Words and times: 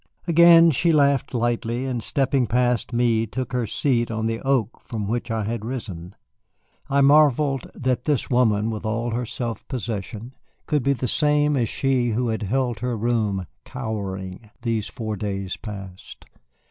Again 0.25 0.71
she 0.71 0.91
laughed 0.91 1.31
lightly, 1.31 1.85
and 1.85 2.01
stepping 2.01 2.47
past 2.47 2.91
me 2.91 3.27
took 3.27 3.53
her 3.53 3.67
seat 3.67 4.09
on 4.09 4.25
the 4.25 4.39
oak 4.41 4.81
from 4.81 5.07
which 5.07 5.29
I 5.29 5.43
had 5.43 5.63
risen. 5.63 6.15
I 6.89 7.01
marvelled 7.01 7.69
that 7.75 8.05
this 8.05 8.27
woman, 8.27 8.71
with 8.71 8.83
all 8.83 9.11
her 9.11 9.27
self 9.27 9.67
possession, 9.67 10.33
could 10.65 10.81
be 10.81 10.93
the 10.93 11.07
same 11.07 11.55
as 11.55 11.69
she 11.69 12.09
who 12.13 12.29
had 12.29 12.41
held 12.41 12.79
her 12.79 12.97
room, 12.97 13.45
cowering, 13.63 14.49
these 14.63 14.87
four 14.87 15.15
days 15.17 15.55
past. 15.55 16.25